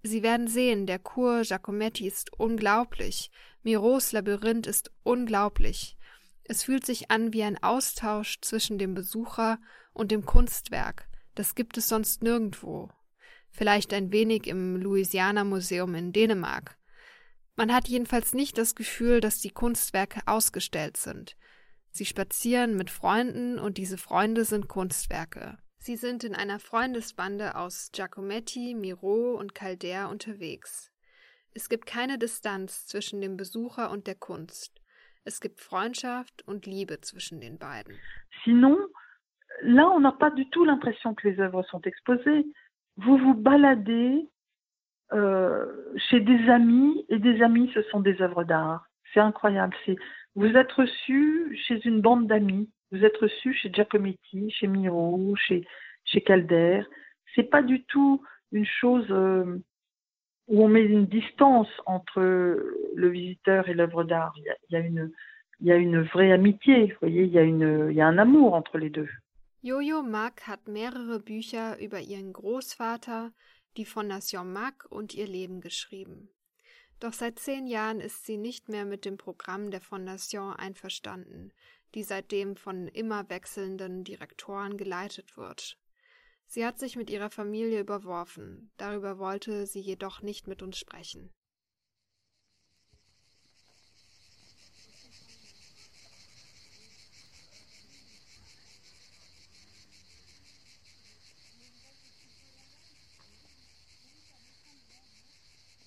Sie 0.03 0.23
werden 0.23 0.47
sehen, 0.47 0.87
der 0.87 0.99
Cours 0.99 1.49
Giacometti 1.49 2.07
ist 2.07 2.33
unglaublich, 2.33 3.29
Miros 3.63 4.11
Labyrinth 4.11 4.65
ist 4.65 4.91
unglaublich. 5.03 5.97
Es 6.43 6.63
fühlt 6.63 6.85
sich 6.85 7.11
an 7.11 7.33
wie 7.33 7.43
ein 7.43 7.61
Austausch 7.61 8.41
zwischen 8.41 8.79
dem 8.79 8.95
Besucher 8.95 9.59
und 9.93 10.11
dem 10.11 10.25
Kunstwerk. 10.25 11.07
Das 11.35 11.55
gibt 11.55 11.77
es 11.77 11.87
sonst 11.87 12.23
nirgendwo. 12.23 12.89
Vielleicht 13.51 13.93
ein 13.93 14.11
wenig 14.11 14.47
im 14.47 14.77
Louisiana 14.77 15.43
Museum 15.43 15.93
in 15.93 16.13
Dänemark. 16.13 16.77
Man 17.55 17.73
hat 17.73 17.87
jedenfalls 17.87 18.33
nicht 18.33 18.57
das 18.57 18.75
Gefühl, 18.75 19.21
dass 19.21 19.39
die 19.39 19.51
Kunstwerke 19.51 20.21
ausgestellt 20.25 20.97
sind. 20.97 21.37
Sie 21.91 22.05
spazieren 22.05 22.75
mit 22.75 22.89
Freunden 22.89 23.59
und 23.59 23.77
diese 23.77 23.97
Freunde 23.97 24.45
sind 24.45 24.67
Kunstwerke. 24.67 25.57
Sie 25.83 25.95
sind 25.95 26.23
in 26.23 26.35
einer 26.35 26.59
Freundesbande 26.59 27.55
aus 27.55 27.89
Giacometti, 27.91 28.75
Miro 28.75 29.35
und 29.39 29.55
Calder 29.55 30.11
unterwegs. 30.11 30.91
Es 31.55 31.69
gibt 31.69 31.87
keine 31.87 32.19
Distanz 32.19 32.85
zwischen 32.85 33.19
dem 33.19 33.35
Besucher 33.35 33.89
und 33.89 34.05
der 34.05 34.13
Kunst. 34.13 34.79
Es 35.25 35.41
gibt 35.41 35.59
Freundschaft 35.59 36.47
und 36.47 36.67
Liebe 36.67 37.01
zwischen 37.01 37.41
den 37.41 37.57
beiden. 37.57 37.95
Sinon, 38.43 38.77
là, 39.63 39.89
on 39.89 40.01
n'a 40.01 40.11
pas 40.11 40.29
du 40.29 40.47
tout 40.51 40.65
l'impression 40.65 41.15
que 41.15 41.27
les 41.27 41.39
œuvres 41.39 41.63
sont 41.71 41.81
exposées. 41.81 42.45
Vous 42.97 43.17
vous 43.17 43.33
baladez 43.33 44.29
euh, 45.13 45.65
chez 45.97 46.19
des 46.19 46.47
amis 46.47 47.03
et 47.09 47.17
des 47.17 47.41
amis, 47.41 47.71
ce 47.73 47.81
sont 47.89 48.01
des 48.01 48.21
œuvres 48.21 48.43
d'art. 48.43 48.85
C'est 49.15 49.19
incroyable. 49.19 49.75
Vous 50.35 50.55
êtes 50.55 50.71
reçu 50.73 51.57
chez 51.65 51.83
une 51.87 52.01
bande 52.01 52.27
d'amis, 52.27 52.69
vous 52.91 53.03
êtes 53.03 53.17
reçu 53.17 53.53
chez 53.53 53.71
Giacometti, 53.71 54.51
chez 54.51 54.67
Miro, 54.67 55.35
chez 55.35 55.65
chez 56.03 56.21
Calder. 56.21 56.83
C'est 57.35 57.49
pas 57.49 57.61
du 57.61 57.83
tout 57.85 58.21
une 58.51 58.65
chose 58.65 59.05
euh, 59.09 59.59
où 60.47 60.63
on 60.63 60.67
met 60.67 60.83
une 60.83 61.05
distance 61.05 61.69
entre 61.85 62.21
le 62.21 63.09
visiteur 63.09 63.69
et 63.69 63.73
l'œuvre 63.73 64.03
d'art. 64.03 64.33
Il, 64.69 65.11
y 65.61 65.71
a 65.71 65.75
une 65.75 66.01
vraie 66.01 66.31
amitié, 66.31 66.87
vous 66.87 66.97
voyez, 67.01 67.23
il 67.23 67.31
y 67.31 67.37
a 67.37 67.43
une 67.43 67.87
il 67.91 67.95
y 67.95 68.01
a 68.01 68.07
un 68.07 68.17
amour 68.17 68.53
entre 68.53 68.77
les 68.77 68.89
deux. 68.89 69.09
Jojo 69.63 70.01
Mack 70.01 70.47
hat 70.47 70.67
mehrere 70.67 71.19
Bücher 71.19 71.77
über 71.79 71.99
ihren 71.99 72.33
Großvater, 72.33 73.31
die 73.77 73.85
Fondation 73.85 74.51
Mack 74.51 74.87
und 74.89 75.13
ihr 75.13 75.27
Leben 75.27 75.61
geschrieben. 75.61 76.29
Doch 76.99 77.13
seit 77.13 77.37
zehn 77.37 77.67
Jahren 77.67 77.99
ist 77.99 78.25
sie 78.25 78.37
nicht 78.37 78.69
mehr 78.69 78.85
mit 78.85 79.05
dem 79.05 79.17
Programm 79.17 79.69
der 79.69 79.81
Fondation 79.81 80.53
einverstanden, 80.53 81.51
die 81.95 82.03
seitdem 82.03 82.55
von 82.55 82.87
immer 82.87 83.29
wechselnden 83.29 84.03
Direktoren 84.03 84.77
geleitet 84.77 85.37
wird. 85.37 85.77
Sie 86.47 86.65
hat 86.65 86.79
sich 86.79 86.95
mit 86.95 87.09
ihrer 87.09 87.29
Familie 87.29 87.79
überworfen, 87.79 88.71
darüber 88.77 89.17
wollte 89.19 89.65
sie 89.65 89.79
jedoch 89.79 90.21
nicht 90.21 90.47
mit 90.47 90.61
uns 90.61 90.77
sprechen. 90.77 91.31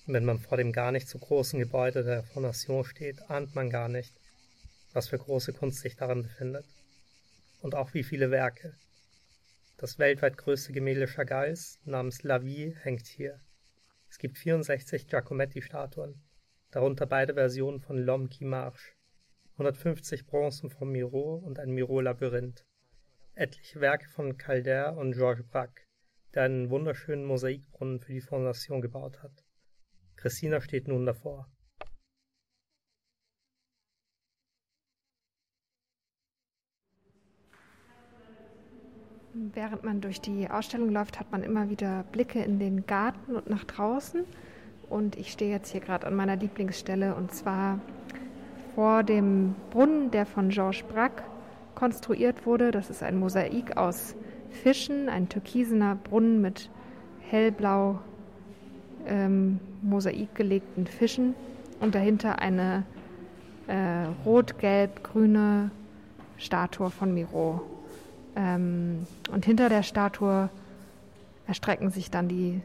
Wenn 0.06 0.26
man 0.26 0.38
vor 0.38 0.58
dem 0.58 0.73
gar 0.73 0.92
nicht 0.92 1.08
so 1.08 1.18
großen 1.18 1.58
Gebäude 1.58 2.04
der 2.04 2.23
Fondation 2.23 2.84
steht, 2.84 3.23
ahnt 3.30 3.54
man 3.54 3.70
gar 3.70 3.88
nicht, 3.88 4.12
was 4.94 5.08
für 5.08 5.18
große 5.18 5.52
Kunst 5.52 5.80
sich 5.80 5.96
daran 5.96 6.22
befindet. 6.22 6.64
Und 7.60 7.74
auch 7.74 7.92
wie 7.92 8.04
viele 8.04 8.30
Werke. 8.30 8.74
Das 9.76 9.98
weltweit 9.98 10.38
größte 10.38 10.72
Gemälde 10.72 11.06
Chagalls 11.06 11.80
namens 11.84 12.22
La 12.22 12.42
Vie 12.42 12.74
hängt 12.82 13.06
hier. 13.06 13.40
Es 14.08 14.18
gibt 14.18 14.38
64 14.38 15.08
Giacometti-Statuen, 15.08 16.22
darunter 16.70 17.06
beide 17.06 17.34
Versionen 17.34 17.80
von 17.80 17.98
L'Homme 17.98 18.28
qui 18.28 18.44
marche, 18.44 18.92
150 19.54 20.26
Bronzen 20.26 20.70
von 20.70 20.90
Miro 20.90 21.36
und 21.36 21.58
ein 21.58 21.70
Miro-Labyrinth, 21.70 22.64
etliche 23.34 23.80
Werke 23.80 24.08
von 24.08 24.36
Calder 24.36 24.96
und 24.96 25.12
Georges 25.12 25.46
Braque, 25.48 25.82
der 26.34 26.44
einen 26.44 26.70
wunderschönen 26.70 27.24
Mosaikbrunnen 27.24 28.00
für 28.00 28.12
die 28.12 28.20
Fondation 28.20 28.80
gebaut 28.80 29.22
hat. 29.22 29.44
Christina 30.16 30.60
steht 30.60 30.86
nun 30.86 31.06
davor. 31.06 31.48
Während 39.36 39.82
man 39.82 40.00
durch 40.00 40.20
die 40.20 40.48
Ausstellung 40.48 40.90
läuft, 40.90 41.18
hat 41.18 41.32
man 41.32 41.42
immer 41.42 41.68
wieder 41.68 42.04
Blicke 42.12 42.40
in 42.40 42.60
den 42.60 42.86
Garten 42.86 43.34
und 43.34 43.50
nach 43.50 43.64
draußen. 43.64 44.24
Und 44.88 45.16
ich 45.16 45.32
stehe 45.32 45.50
jetzt 45.50 45.72
hier 45.72 45.80
gerade 45.80 46.06
an 46.06 46.14
meiner 46.14 46.36
Lieblingsstelle 46.36 47.16
und 47.16 47.34
zwar 47.34 47.80
vor 48.76 49.02
dem 49.02 49.56
Brunnen, 49.70 50.12
der 50.12 50.24
von 50.24 50.50
Georges 50.50 50.84
Braque 50.84 51.24
konstruiert 51.74 52.46
wurde. 52.46 52.70
Das 52.70 52.90
ist 52.90 53.02
ein 53.02 53.18
Mosaik 53.18 53.76
aus 53.76 54.14
Fischen, 54.50 55.08
ein 55.08 55.28
türkisener 55.28 55.96
Brunnen 55.96 56.40
mit 56.40 56.70
hellblau 57.28 57.98
ähm, 59.04 59.58
Mosaik 59.82 60.32
gelegten 60.36 60.86
Fischen 60.86 61.34
und 61.80 61.96
dahinter 61.96 62.38
eine 62.38 62.84
äh, 63.66 64.06
rot-gelb-grüne 64.24 65.72
Statue 66.36 66.90
von 66.90 67.12
Miro. 67.12 67.73
Ähm, 68.36 69.06
und 69.30 69.44
hinter 69.44 69.68
der 69.68 69.82
Statue 69.82 70.50
erstrecken 71.46 71.90
sich 71.90 72.10
dann 72.10 72.28
die 72.28 72.62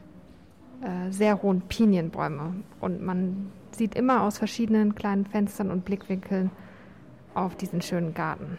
äh, 0.82 1.10
sehr 1.10 1.42
hohen 1.42 1.62
Pinienbäume. 1.62 2.62
Und 2.80 3.02
man 3.02 3.52
sieht 3.72 3.94
immer 3.94 4.22
aus 4.22 4.38
verschiedenen 4.38 4.94
kleinen 4.94 5.26
Fenstern 5.26 5.70
und 5.70 5.84
Blickwinkeln 5.84 6.50
auf 7.34 7.56
diesen 7.56 7.82
schönen 7.82 8.14
Garten. 8.14 8.58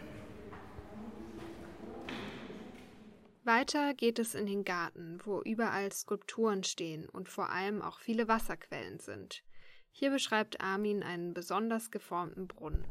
Weiter 3.44 3.92
geht 3.94 4.20
es 4.20 4.36
in 4.36 4.46
den 4.46 4.64
Garten, 4.64 5.18
wo 5.24 5.42
überall 5.42 5.90
Skulpturen 5.92 6.62
stehen 6.62 7.08
und 7.08 7.28
vor 7.28 7.50
allem 7.50 7.82
auch 7.82 7.98
viele 7.98 8.28
Wasserquellen 8.28 9.00
sind. 9.00 9.42
Hier 9.90 10.10
beschreibt 10.10 10.60
Armin 10.60 11.02
einen 11.02 11.34
besonders 11.34 11.90
geformten 11.90 12.46
Brunnen. 12.46 12.86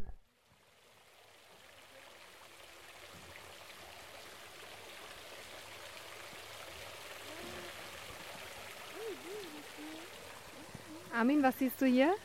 Armin, 11.21 11.43
was 11.43 11.55
siehst 11.59 11.79
du 11.79 11.85
hier? 11.85 12.15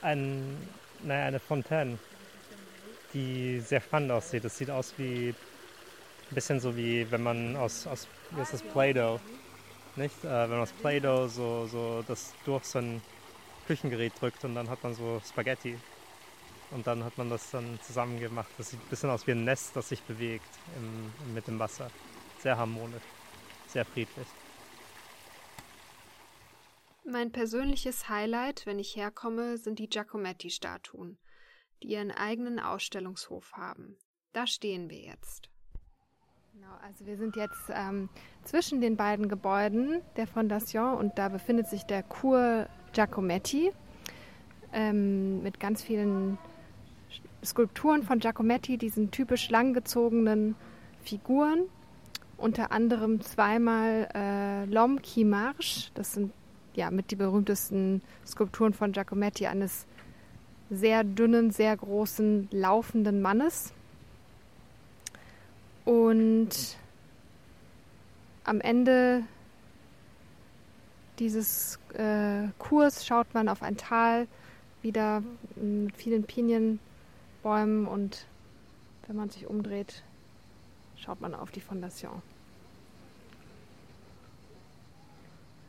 Ein, 0.00 0.56
naja, 1.02 1.26
eine 1.26 1.38
Fontaine, 1.38 1.98
die 3.12 3.60
sehr 3.60 3.82
spannend 3.82 4.10
aussieht. 4.10 4.42
Es 4.42 4.56
sieht 4.56 4.70
aus 4.70 4.94
wie 4.96 5.34
ein 6.30 6.34
bisschen 6.34 6.58
so 6.58 6.74
wie 6.74 7.10
wenn 7.10 7.22
man 7.22 7.56
aus, 7.56 7.86
aus 7.86 8.08
wie 8.30 8.40
ist 8.40 8.54
das 8.54 8.62
Play-Doh, 8.62 9.20
nicht? 9.96 10.24
Äh, 10.24 10.28
wenn 10.28 10.48
man 10.52 10.60
aus 10.60 10.72
Play-Doh 10.72 11.28
so, 11.28 11.66
so 11.66 12.02
das 12.08 12.32
durch 12.46 12.64
so 12.64 12.78
ein 12.78 13.02
Küchengerät 13.66 14.14
drückt 14.18 14.42
und 14.44 14.54
dann 14.54 14.70
hat 14.70 14.82
man 14.82 14.94
so 14.94 15.20
Spaghetti. 15.28 15.78
Und 16.70 16.86
dann 16.86 17.04
hat 17.04 17.18
man 17.18 17.28
das 17.28 17.50
dann 17.50 17.78
zusammen 17.82 18.18
gemacht. 18.18 18.48
Das 18.56 18.70
sieht 18.70 18.80
ein 18.80 18.88
bisschen 18.88 19.10
aus 19.10 19.26
wie 19.26 19.32
ein 19.32 19.44
Nest, 19.44 19.76
das 19.76 19.90
sich 19.90 20.02
bewegt 20.04 20.48
im, 20.74 21.34
mit 21.34 21.46
dem 21.48 21.58
Wasser. 21.58 21.90
Sehr 22.38 22.56
harmonisch, 22.56 23.04
sehr 23.68 23.84
friedlich. 23.84 24.26
Mein 27.08 27.30
persönliches 27.30 28.08
Highlight, 28.08 28.66
wenn 28.66 28.80
ich 28.80 28.96
herkomme, 28.96 29.58
sind 29.58 29.78
die 29.78 29.88
Giacometti-Statuen, 29.88 31.18
die 31.80 31.92
ihren 31.92 32.10
eigenen 32.10 32.58
Ausstellungshof 32.58 33.52
haben. 33.52 33.96
Da 34.32 34.48
stehen 34.48 34.90
wir 34.90 34.98
jetzt. 34.98 35.48
Genau, 36.52 36.74
also 36.82 37.06
wir 37.06 37.16
sind 37.16 37.36
jetzt 37.36 37.70
ähm, 37.70 38.08
zwischen 38.42 38.80
den 38.80 38.96
beiden 38.96 39.28
Gebäuden 39.28 40.02
der 40.16 40.26
Fondation 40.26 40.94
und 40.94 41.16
da 41.16 41.28
befindet 41.28 41.68
sich 41.68 41.84
der 41.84 42.02
Kur 42.02 42.68
Giacometti 42.92 43.70
ähm, 44.72 45.44
mit 45.44 45.60
ganz 45.60 45.84
vielen 45.84 46.38
Skulpturen 47.44 48.02
von 48.02 48.18
Giacometti, 48.18 48.78
diesen 48.78 49.12
typisch 49.12 49.48
langgezogenen 49.48 50.56
Figuren. 51.02 51.68
Unter 52.36 52.72
anderem 52.72 53.20
zweimal 53.20 54.08
äh, 54.12 54.64
L'Homme 54.64 55.00
qui 55.00 55.24
marche, 55.24 55.92
das 55.94 56.12
sind 56.14 56.32
ja, 56.76 56.90
mit 56.90 57.10
die 57.10 57.16
berühmtesten 57.16 58.02
Skulpturen 58.26 58.72
von 58.72 58.92
Giacometti, 58.92 59.46
eines 59.46 59.86
sehr 60.70 61.04
dünnen, 61.04 61.50
sehr 61.50 61.76
großen, 61.76 62.48
laufenden 62.50 63.22
Mannes. 63.22 63.72
Und 65.84 66.76
am 68.44 68.60
Ende 68.60 69.22
dieses 71.18 71.78
äh, 71.94 72.48
Kurs 72.58 73.06
schaut 73.06 73.32
man 73.34 73.48
auf 73.48 73.62
ein 73.62 73.76
Tal, 73.76 74.28
wieder 74.82 75.22
mit 75.56 75.96
vielen 75.96 76.24
Pinienbäumen 76.24 77.86
und 77.86 78.26
wenn 79.06 79.16
man 79.16 79.30
sich 79.30 79.46
umdreht, 79.46 80.02
schaut 80.96 81.20
man 81.20 81.34
auf 81.34 81.50
die 81.50 81.60
Fondation. 81.60 82.22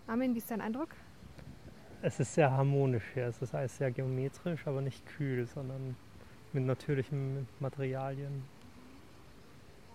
Armin, 0.07 0.33
wie 0.33 0.37
ist 0.37 0.49
dein 0.49 0.61
Eindruck? 0.61 0.89
Es 2.01 2.19
ist 2.19 2.33
sehr 2.33 2.51
harmonisch 2.51 3.03
hier. 3.13 3.25
Es 3.27 3.41
ist 3.41 3.53
alles 3.53 3.77
sehr 3.77 3.91
geometrisch, 3.91 4.65
aber 4.65 4.81
nicht 4.81 5.05
kühl, 5.05 5.45
sondern 5.45 5.97
mit 6.53 6.63
natürlichen 6.63 7.47
Materialien. 7.59 8.43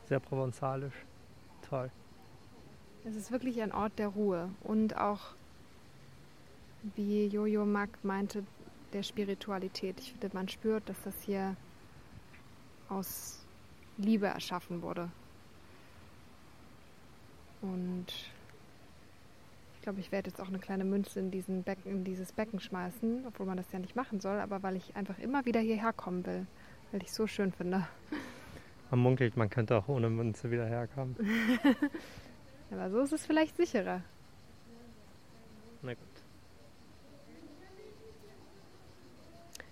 Sehr 0.05 0.21
provenzalisch. 0.21 0.95
Toll. 1.69 1.91
Es 3.05 3.17
ist 3.17 3.33
wirklich 3.33 3.63
ein 3.63 3.73
Ort 3.73 3.99
der 3.99 4.09
Ruhe 4.09 4.51
und 4.63 4.97
auch, 4.97 5.35
wie 6.95 7.27
Jojo 7.27 7.65
Mack 7.65 7.91
meinte, 8.03 8.45
der 8.93 9.03
Spiritualität. 9.03 9.99
Ich 9.99 10.13
finde, 10.13 10.31
man 10.35 10.49
spürt, 10.49 10.89
dass 10.89 11.01
das 11.03 11.15
hier 11.23 11.57
aus 12.89 13.45
Liebe 13.97 14.27
erschaffen 14.27 14.83
wurde. 14.83 15.09
Und 17.63 18.07
ich 19.83 19.85
glaube, 19.85 19.99
ich 19.99 20.13
werde 20.13 20.31
jetzt 20.31 20.41
auch 20.41 20.47
eine 20.47 20.61
kleine 20.61 20.85
Münze 20.85 21.19
in, 21.19 21.33
diesen 21.33 21.65
Becken, 21.65 21.91
in 21.91 22.05
dieses 22.05 22.31
Becken 22.31 22.61
schmeißen, 22.61 23.25
obwohl 23.27 23.47
man 23.47 23.57
das 23.57 23.73
ja 23.73 23.81
nicht 23.81 23.97
machen 23.97 24.21
soll, 24.21 24.39
aber 24.39 24.63
weil 24.63 24.77
ich 24.77 24.95
einfach 24.95 25.19
immer 25.19 25.45
wieder 25.45 25.59
hierher 25.59 25.93
kommen 25.93 26.25
will, 26.25 26.47
weil 26.93 27.03
ich 27.03 27.09
es 27.09 27.17
so 27.17 27.27
schön 27.27 27.51
finde. 27.51 27.89
Man 28.93 29.01
munkelt, 29.01 29.37
man 29.37 29.51
könnte 29.51 29.77
auch 29.77 29.89
ohne 29.89 30.09
Münze 30.09 30.53
wieder 30.53 30.67
herkommen. 30.67 31.17
aber 32.71 32.91
so 32.91 33.01
ist 33.01 33.13
es 33.13 33.27
vielleicht 33.27 33.57
sicherer. 33.57 34.03
Na 35.83 35.95
gut. 35.95 36.07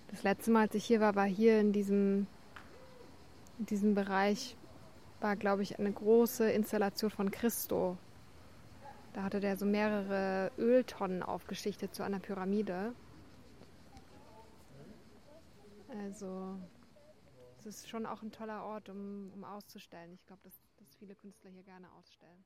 Das 0.09 0.23
letzte 0.23 0.51
Mal, 0.51 0.63
als 0.63 0.75
ich 0.75 0.83
hier 0.83 0.99
war, 0.99 1.15
war 1.15 1.25
hier 1.25 1.57
in 1.61 1.71
diesem, 1.71 2.27
in 3.59 3.65
diesem 3.67 3.95
Bereich, 3.95 4.57
war, 5.21 5.37
glaube 5.37 5.63
ich, 5.63 5.79
eine 5.79 5.93
große 5.93 6.51
Installation 6.51 7.11
von 7.11 7.31
Christo 7.31 7.97
da 9.13 9.23
hatte 9.23 9.39
der 9.39 9.57
so 9.57 9.65
mehrere 9.65 10.51
Öltonnen 10.57 11.23
aufgeschichtet 11.23 11.93
zu 11.93 12.03
einer 12.03 12.19
Pyramide. 12.19 12.95
Also, 15.89 16.57
es 17.59 17.65
ist 17.65 17.89
schon 17.89 18.05
auch 18.05 18.21
ein 18.21 18.31
toller 18.31 18.63
Ort, 18.63 18.89
um, 18.89 19.31
um 19.33 19.43
auszustellen. 19.43 20.13
Ich 20.13 20.25
glaube, 20.25 20.41
dass, 20.43 20.53
dass 20.77 20.95
viele 20.95 21.15
Künstler 21.15 21.51
hier 21.51 21.63
gerne 21.63 21.91
ausstellen. 21.93 22.45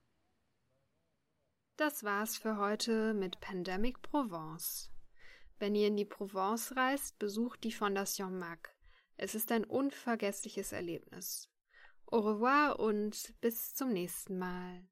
Das 1.78 2.04
war's 2.04 2.38
für 2.38 2.58
heute 2.58 3.14
mit 3.14 3.40
Pandemic 3.42 4.02
Provence. 4.02 4.90
Wenn 5.60 5.76
ihr 5.76 5.88
in 5.88 5.98
die 5.98 6.06
Provence 6.06 6.76
reist, 6.76 7.20
besucht 7.20 7.64
die 7.64 7.72
Fondation 7.72 8.40
MAC. 8.40 8.76
Es 9.18 9.36
ist 9.36 9.52
ein 9.52 9.64
unvergessliches 9.64 10.72
Erlebnis. 10.72 11.50
Au 12.08 12.20
revoir 12.20 12.80
und 12.80 13.34
bis 13.42 13.74
zum 13.74 13.90
nächsten 13.90 14.38
Mal. 14.38 14.88